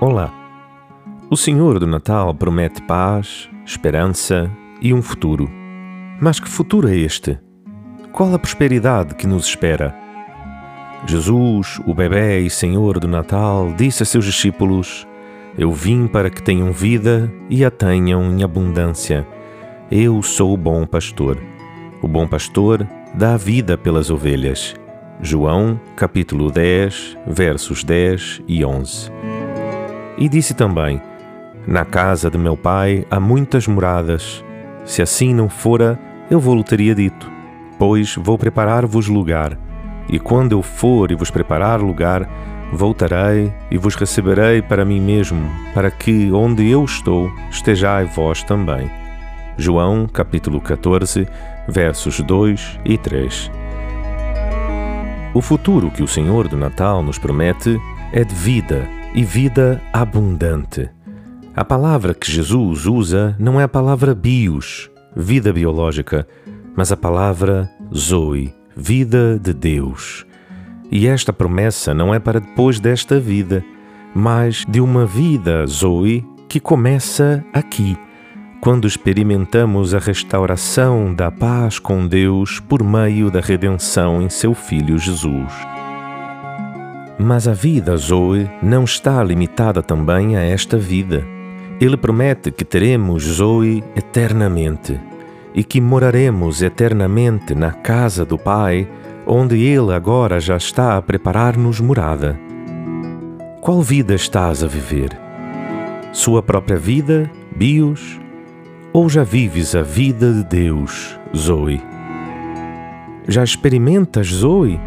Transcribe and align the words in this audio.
Olá! 0.00 0.32
O 1.28 1.36
Senhor 1.36 1.80
do 1.80 1.86
Natal 1.86 2.32
promete 2.32 2.80
paz, 2.82 3.50
esperança 3.66 4.48
e 4.80 4.94
um 4.94 5.02
futuro. 5.02 5.50
Mas 6.20 6.38
que 6.38 6.48
futuro 6.48 6.86
é 6.86 6.94
este? 6.94 7.36
Qual 8.12 8.32
a 8.32 8.38
prosperidade 8.38 9.16
que 9.16 9.26
nos 9.26 9.46
espera? 9.46 9.92
Jesus, 11.04 11.80
o 11.84 11.92
bebê 11.92 12.38
e 12.38 12.48
Senhor 12.48 13.00
do 13.00 13.08
Natal, 13.08 13.74
disse 13.76 14.04
a 14.04 14.06
seus 14.06 14.24
discípulos: 14.24 15.04
Eu 15.58 15.72
vim 15.72 16.06
para 16.06 16.30
que 16.30 16.44
tenham 16.44 16.70
vida 16.70 17.28
e 17.50 17.64
a 17.64 17.70
tenham 17.70 18.22
em 18.22 18.44
abundância. 18.44 19.26
Eu 19.90 20.22
sou 20.22 20.54
o 20.54 20.56
bom 20.56 20.86
pastor. 20.86 21.36
O 22.00 22.06
bom 22.06 22.28
pastor 22.28 22.86
dá 23.14 23.36
vida 23.36 23.76
pelas 23.76 24.10
ovelhas. 24.10 24.76
João, 25.20 25.80
capítulo 25.96 26.52
10, 26.52 27.16
versos 27.26 27.82
10 27.82 28.42
e 28.46 28.64
11. 28.64 29.10
E 30.18 30.28
disse 30.28 30.52
também: 30.52 31.00
Na 31.66 31.84
casa 31.84 32.28
de 32.28 32.36
meu 32.36 32.56
pai 32.56 33.06
há 33.10 33.20
muitas 33.20 33.68
moradas. 33.68 34.44
Se 34.84 35.00
assim 35.00 35.32
não 35.32 35.48
fora, 35.48 35.98
eu 36.28 36.40
vou-lhe 36.40 36.64
teria 36.64 36.94
dito: 36.94 37.30
Pois 37.78 38.16
vou 38.16 38.36
preparar-vos 38.36 39.06
lugar. 39.06 39.56
E 40.08 40.18
quando 40.18 40.52
eu 40.52 40.62
for 40.62 41.12
e 41.12 41.14
vos 41.14 41.30
preparar 41.30 41.80
lugar, 41.80 42.28
voltarei 42.72 43.52
e 43.70 43.78
vos 43.78 43.94
receberei 43.94 44.60
para 44.60 44.84
mim 44.84 45.00
mesmo, 45.00 45.48
para 45.72 45.90
que 45.90 46.32
onde 46.32 46.68
eu 46.68 46.84
estou 46.84 47.30
estejai 47.50 48.06
vós 48.06 48.42
também. 48.42 48.90
João 49.56 50.06
capítulo 50.06 50.60
14, 50.60 51.28
versos 51.68 52.20
2 52.20 52.80
e 52.84 52.96
3. 52.96 53.50
O 55.34 55.42
futuro 55.42 55.90
que 55.90 56.02
o 56.02 56.08
Senhor 56.08 56.48
do 56.48 56.56
Natal 56.56 57.02
nos 57.02 57.18
promete 57.18 57.78
é 58.12 58.24
de 58.24 58.34
vida 58.34 58.97
e 59.14 59.24
vida 59.24 59.80
abundante. 59.92 60.88
A 61.54 61.64
palavra 61.64 62.14
que 62.14 62.30
Jesus 62.30 62.86
usa 62.86 63.34
não 63.38 63.60
é 63.60 63.64
a 63.64 63.68
palavra 63.68 64.14
bios, 64.14 64.90
vida 65.16 65.52
biológica, 65.52 66.26
mas 66.76 66.92
a 66.92 66.96
palavra 66.96 67.68
zoe, 67.94 68.54
vida 68.76 69.38
de 69.38 69.52
Deus. 69.52 70.24
E 70.90 71.06
esta 71.06 71.32
promessa 71.32 71.92
não 71.92 72.14
é 72.14 72.18
para 72.18 72.40
depois 72.40 72.78
desta 72.78 73.18
vida, 73.18 73.64
mas 74.14 74.64
de 74.68 74.80
uma 74.80 75.04
vida 75.04 75.66
zoe 75.66 76.24
que 76.48 76.60
começa 76.60 77.44
aqui, 77.52 77.96
quando 78.60 78.86
experimentamos 78.86 79.94
a 79.94 79.98
restauração 79.98 81.14
da 81.14 81.30
paz 81.30 81.78
com 81.78 82.06
Deus 82.06 82.58
por 82.60 82.82
meio 82.82 83.30
da 83.30 83.40
redenção 83.40 84.22
em 84.22 84.30
seu 84.30 84.54
Filho 84.54 84.98
Jesus. 84.98 85.77
Mas 87.18 87.48
a 87.48 87.52
vida 87.52 87.96
Zoe 87.96 88.48
não 88.62 88.84
está 88.84 89.22
limitada 89.24 89.82
também 89.82 90.36
a 90.36 90.40
esta 90.40 90.78
vida. 90.78 91.26
Ele 91.80 91.96
promete 91.96 92.52
que 92.52 92.64
teremos 92.64 93.24
Zoe 93.24 93.82
eternamente 93.96 95.00
e 95.52 95.64
que 95.64 95.80
moraremos 95.80 96.62
eternamente 96.62 97.54
na 97.54 97.72
casa 97.72 98.24
do 98.24 98.38
Pai, 98.38 98.88
onde 99.26 99.60
Ele 99.60 99.92
agora 99.92 100.38
já 100.38 100.56
está 100.56 100.96
a 100.96 101.02
preparar-nos 101.02 101.80
morada. 101.80 102.38
Qual 103.60 103.82
vida 103.82 104.14
estás 104.14 104.62
a 104.62 104.68
viver? 104.68 105.10
Sua 106.12 106.42
própria 106.42 106.78
vida, 106.78 107.28
Bios? 107.54 108.20
Ou 108.92 109.08
já 109.08 109.24
vives 109.24 109.74
a 109.74 109.82
vida 109.82 110.32
de 110.32 110.44
Deus, 110.44 111.18
Zoe? 111.36 111.82
Já 113.26 113.42
experimentas 113.42 114.28
Zoe? 114.28 114.80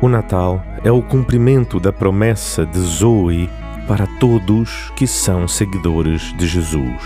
O 0.00 0.08
Natal 0.08 0.62
é 0.86 0.92
o 0.92 1.02
cumprimento 1.02 1.80
da 1.80 1.92
promessa 1.92 2.64
de 2.64 2.78
Zoe 2.78 3.50
para 3.88 4.06
todos 4.20 4.92
que 4.94 5.04
são 5.04 5.48
seguidores 5.48 6.32
de 6.38 6.46
Jesus. 6.46 7.02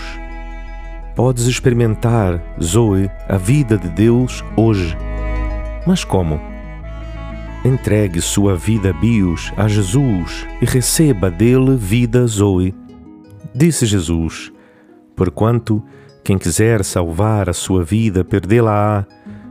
Podes 1.15 1.47
experimentar, 1.47 2.39
Zoe, 2.61 3.09
a 3.27 3.37
vida 3.37 3.79
de 3.79 3.89
Deus 3.89 4.43
hoje. 4.55 4.95
Mas 5.87 6.03
como? 6.03 6.39
Entregue 7.65 8.21
sua 8.21 8.55
vida 8.55 8.93
bios 8.93 9.51
a 9.57 9.67
Jesus 9.67 10.45
e 10.61 10.65
receba 10.65 11.31
dele 11.31 11.75
vida 11.75 12.27
Zoe. 12.27 12.75
Disse 13.51 13.87
Jesus: 13.87 14.53
Porquanto 15.15 15.83
quem 16.23 16.37
quiser 16.37 16.85
salvar 16.85 17.49
a 17.49 17.53
sua 17.53 17.83
vida, 17.83 18.23
perdê-la-á 18.23 19.07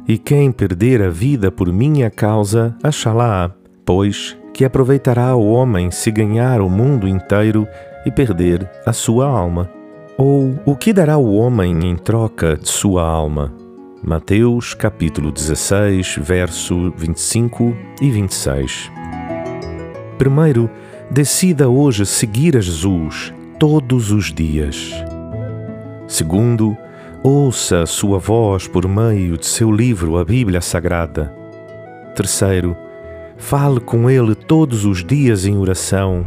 e 0.07 0.17
quem 0.17 0.53
perder 0.53 1.03
a 1.03 1.11
vida 1.11 1.51
por 1.51 1.73
minha 1.73 2.09
causa, 2.09 2.77
achá-la, 2.81 3.60
pois 3.93 4.39
que 4.55 4.65
aproveitará 4.65 5.35
o 5.35 5.51
homem 5.51 5.91
se 5.91 6.13
ganhar 6.13 6.61
o 6.61 6.71
mundo 6.71 7.09
inteiro 7.09 7.67
e 8.07 8.11
perder 8.13 8.71
a 8.87 8.93
sua 8.93 9.27
alma? 9.27 9.69
Ou 10.17 10.55
o 10.65 10.77
que 10.77 10.93
dará 10.93 11.19
o 11.19 11.35
homem 11.35 11.91
em 11.91 11.97
troca 11.97 12.57
de 12.57 12.69
sua 12.69 13.03
alma? 13.03 13.53
Mateus 14.01 14.75
capítulo 14.75 15.33
16, 15.33 16.19
verso 16.21 16.93
25 16.97 17.77
e 18.01 18.13
26. 18.13 18.93
Primeiro, 20.17 20.71
decida 21.11 21.69
hoje 21.69 22.07
seguir 22.07 22.57
a 22.57 22.61
Jesus 22.61 23.35
todos 23.59 24.13
os 24.13 24.33
dias. 24.33 24.93
Segundo, 26.07 26.77
Ouça 27.25 27.83
a 27.83 27.87
sua 27.87 28.19
voz 28.19 28.67
por 28.67 28.89
meio 28.89 29.37
de 29.37 29.45
seu 29.45 29.71
livro, 29.71 30.17
a 30.17 30.25
Bíblia 30.25 30.63
Sagrada. 30.63 31.35
Terceiro, 32.15 32.75
fale 33.41 33.81
com 33.81 34.09
ele 34.09 34.35
todos 34.35 34.85
os 34.85 35.05
dias 35.05 35.47
em 35.47 35.57
oração. 35.57 36.25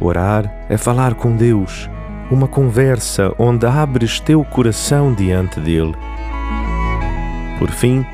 Orar 0.00 0.66
é 0.68 0.76
falar 0.76 1.14
com 1.14 1.36
Deus, 1.36 1.88
uma 2.30 2.48
conversa 2.48 3.32
onde 3.38 3.66
abres 3.66 4.18
teu 4.18 4.42
coração 4.42 5.12
diante 5.12 5.60
dele. 5.60 5.94
Por 7.58 7.70
fim, 7.70 8.04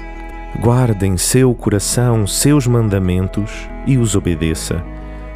guarde 0.60 1.06
em 1.06 1.16
seu 1.16 1.54
coração 1.54 2.26
seus 2.26 2.66
mandamentos 2.66 3.68
e 3.86 3.96
os 3.96 4.14
obedeça, 4.14 4.84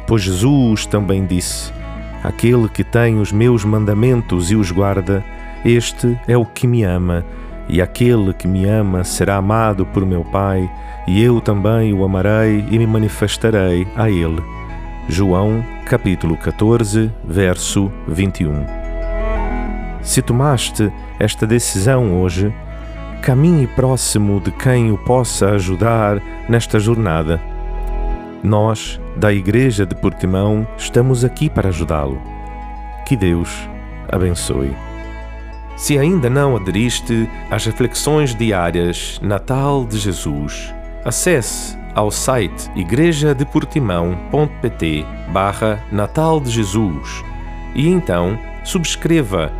pois 0.05 0.21
Jesus 0.21 0.85
também 0.85 1.25
disse: 1.25 1.71
Aquele 2.23 2.67
que 2.67 2.83
tem 2.83 3.19
os 3.19 3.31
meus 3.31 3.63
mandamentos 3.63 4.51
e 4.51 4.55
os 4.55 4.71
guarda, 4.71 5.23
este 5.63 6.19
é 6.27 6.37
o 6.37 6.45
que 6.45 6.67
me 6.67 6.83
ama, 6.83 7.25
e 7.69 7.81
aquele 7.81 8.33
que 8.33 8.47
me 8.47 8.65
ama 8.65 9.03
será 9.03 9.35
amado 9.35 9.85
por 9.85 10.05
meu 10.05 10.25
Pai, 10.25 10.69
e 11.07 11.23
eu 11.23 11.39
também 11.39 11.93
o 11.93 12.03
amarei 12.03 12.65
e 12.69 12.79
me 12.79 12.87
manifestarei 12.87 13.87
a 13.95 14.09
ele. 14.09 14.41
João, 15.07 15.63
capítulo 15.85 16.35
14, 16.35 17.11
verso 17.23 17.91
21. 18.07 18.65
Se 20.01 20.21
tomaste 20.21 20.91
esta 21.19 21.45
decisão 21.45 22.21
hoje, 22.21 22.53
caminhe 23.21 23.67
próximo 23.67 24.39
de 24.39 24.51
quem 24.51 24.91
o 24.91 24.97
possa 24.97 25.51
ajudar 25.51 26.21
nesta 26.47 26.79
jornada. 26.79 27.39
Nós, 28.43 28.99
da 29.17 29.33
Igreja 29.33 29.85
de 29.85 29.95
Portimão, 29.95 30.65
estamos 30.77 31.25
aqui 31.25 31.49
para 31.49 31.69
ajudá-lo. 31.69 32.21
Que 33.05 33.15
Deus 33.15 33.69
abençoe. 34.11 34.88
Se 35.79 35.97
ainda 35.97 36.29
não 36.29 36.55
aderiste 36.57 37.29
às 37.49 37.65
reflexões 37.65 38.35
diárias 38.35 39.17
Natal 39.23 39.85
de 39.85 39.97
Jesus, 39.97 40.75
acesse 41.05 41.79
ao 41.95 42.11
site 42.11 42.69
igrejadeportimão.pt 42.75 45.05
barra 45.31 45.81
Natal 45.89 46.41
de 46.41 46.51
Jesus 46.51 47.23
e 47.73 47.87
então 47.87 48.37
subscreva 48.65 49.53